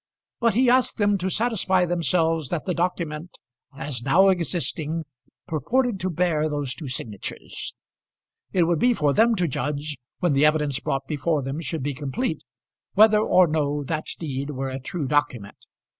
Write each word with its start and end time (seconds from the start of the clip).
But 0.39 0.55
he 0.55 0.67
asked 0.67 0.97
them 0.97 1.19
to 1.19 1.29
satisfy 1.29 1.85
themselves 1.85 2.49
that 2.49 2.65
the 2.65 2.73
document 2.73 3.37
as 3.77 4.01
now 4.01 4.29
existing 4.29 5.03
purported 5.47 5.99
to 5.99 6.09
bear 6.09 6.49
those 6.49 6.73
two 6.73 6.87
signatures. 6.87 7.75
It 8.51 8.63
would 8.63 8.79
be 8.79 8.95
for 8.95 9.13
them 9.13 9.35
to 9.35 9.47
judge, 9.47 9.97
when 10.19 10.33
the 10.33 10.43
evidence 10.43 10.79
brought 10.79 11.05
before 11.07 11.43
them 11.43 11.61
should 11.61 11.83
be 11.83 11.93
complete, 11.93 12.43
whether 12.95 13.19
or 13.21 13.45
no 13.45 13.83
that 13.83 14.07
deed 14.17 14.49
were 14.49 14.71
a 14.71 14.79
true 14.79 15.05
document. 15.05 15.67